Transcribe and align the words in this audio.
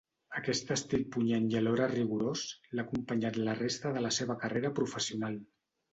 Aquest 0.37 0.71
estil 0.75 1.03
punyent 1.15 1.45
i 1.51 1.57
alhora 1.59 1.89
rigorós 1.91 2.45
l'ha 2.79 2.85
acompanyat 2.89 3.39
la 3.49 3.55
resta 3.61 3.93
de 3.99 4.07
la 4.07 4.13
seva 4.21 4.37
carrera 4.47 4.77
professional. 4.81 5.37